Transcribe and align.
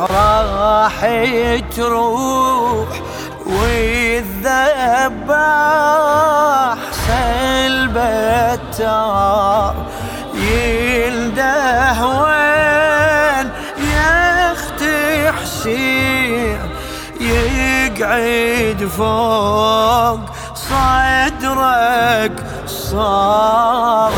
راح 0.00 1.06
تروح 1.76 2.88
والذباح 3.46 4.46
سلب 7.06 7.96
يلده 10.34 12.06
وين 12.06 13.50
يا 13.92 14.52
أختي 14.52 15.32
حسين 15.32 16.58
يقعد 17.20 18.84
فوق 18.96 20.20
صدرك 20.54 22.32
صار 22.66 24.12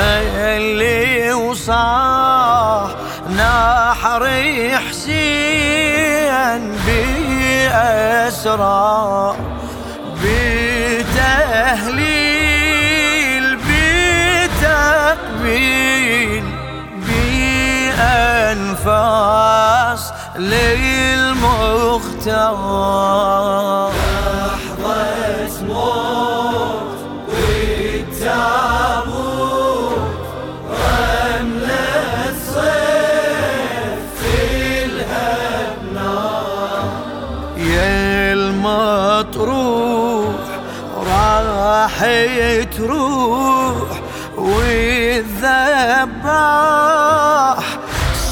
اللي 0.01 1.33
وصاح 1.33 2.91
نحر 3.37 4.25
حسين 4.89 6.63
بأسرى 7.67 8.87
بتهليل 10.23 12.27
بتقبيل 14.49 16.45
بأنفاس 17.99 20.03
للمختار. 20.37 21.29
راح 41.99 42.65
تروح 42.77 44.01
والذباح 44.37 45.49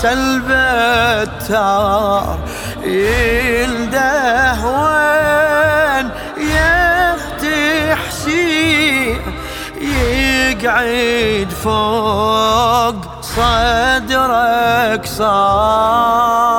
سلب 0.03 0.51
التار 0.51 2.39
ينده 2.85 4.65
وين 4.65 6.11
يا 6.55 7.15
أختي 7.15 7.95
حسين 7.95 9.21
يقعد 9.81 11.51
فوق 11.65 13.23
صدرك 13.23 15.07
صار. 15.07 16.56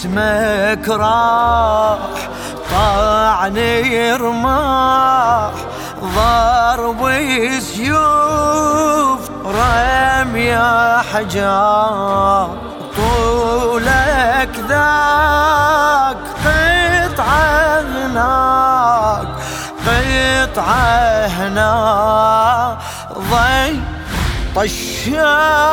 جسمك 0.00 0.88
راح 0.88 1.98
طعني 2.70 4.12
رماح 4.12 5.52
ضرب 6.16 7.20
سيوف 7.60 9.30
رمي 9.44 10.56
حجار 11.12 12.50
طولك 12.96 14.54
ذاك 14.68 16.16
قطعة 16.44 17.80
هناك 17.80 19.28
قطعة 19.86 21.26
هنا 21.26 22.78
ضي 23.30 23.80
طشاش 24.56 25.70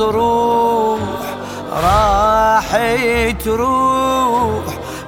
المطروح 0.00 1.00
راح 1.72 2.78
تروح. 3.44 4.64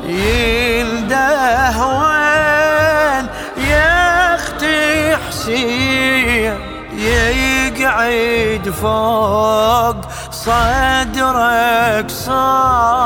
ينده 0.06 1.88
وين 1.88 3.28
يا 3.70 4.36
أختي 4.36 5.16
حسين؟ 5.28 6.58
يقعد 6.98 8.70
فوق 8.82 9.96
صدرك 10.32 12.10
صار 12.10 12.97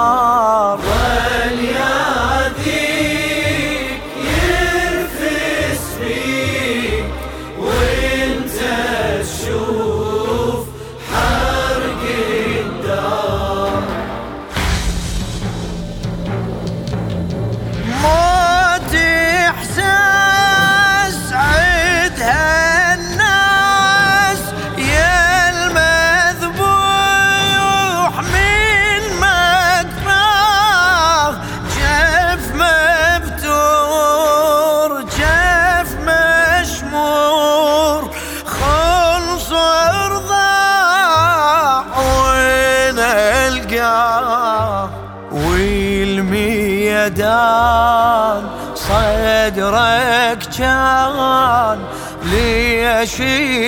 صدرك 49.21 50.41
كان 50.57 51.79
ليش 52.23 53.21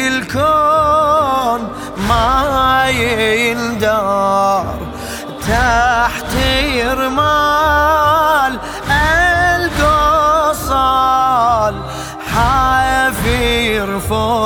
الكون 0.09 1.61
ما 2.09 2.85
يندار 2.89 4.75
تحت 5.47 6.33
رمال 6.97 8.53
القصال 10.41 11.75
حافير 12.33 13.87
فوق 13.99 14.42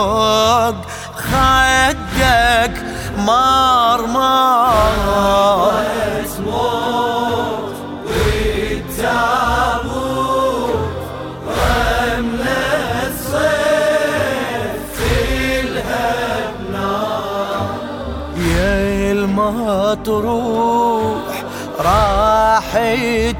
تروح 19.93 21.43
راح 21.79 22.77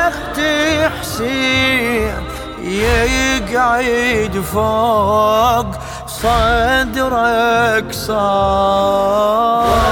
أختي 0.08 0.88
حسين 0.88 2.22
يقعد 2.62 4.34
فوق 4.52 5.66
صدرك 6.06 7.92
صار. 7.92 9.87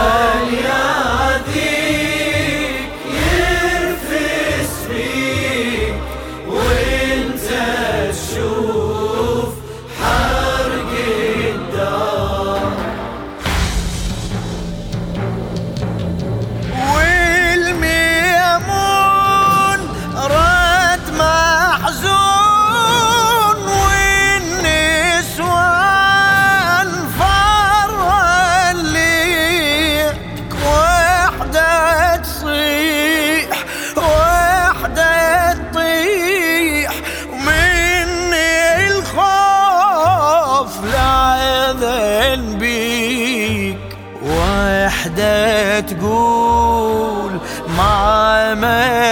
تقول 45.80 47.40
ما 47.76 48.54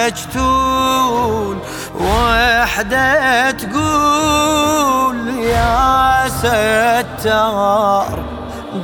مجتول 0.08 1.58
وحدة 2.00 3.50
تقول 3.50 5.28
يا 5.28 6.28
ستار 6.28 8.18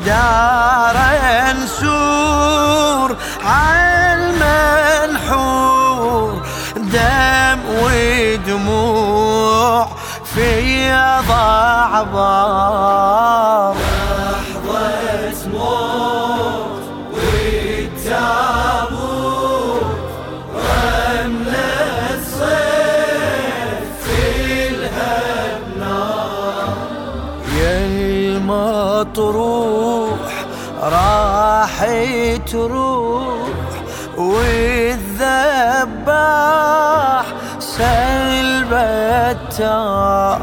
دار 0.07 0.97
نسور 1.65 3.17
عالمنحور 5.01 6.43
دم 6.77 7.61
ودموع 7.83 9.87
في 10.35 10.91
ضعبار 11.29 13.00
تروح 29.15 30.31
راح 30.83 31.85
تروح. 32.53 33.51
والذباح 34.17 35.21
سلب 37.59 38.73
التار 38.73 40.41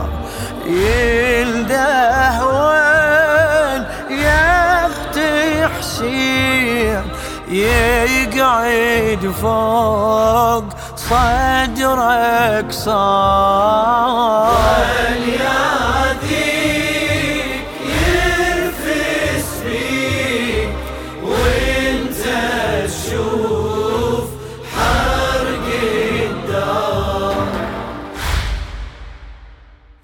ينده 0.65 2.45
وين 2.45 3.83
يا 4.19 4.85
أختي 4.85 5.67
حسين 5.67 7.03
يقعد 7.47 9.23
فوق 9.41 10.63
صدرك 10.95 12.71
صار. 12.71 14.46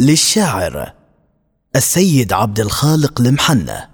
للشاعر 0.03 0.93
السيد 1.75 2.33
عبد 2.33 2.59
الخالق 2.59 3.21
المحنة. 3.21 3.92